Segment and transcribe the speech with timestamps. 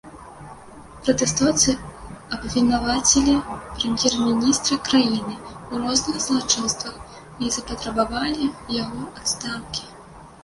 [1.01, 1.73] Пратэстоўцы
[2.37, 3.35] абвінавацілі
[3.75, 6.97] прэм'ер-міністра краіны ў розных злачынствах
[7.45, 9.85] і запатрабавалі яго адстаўкі.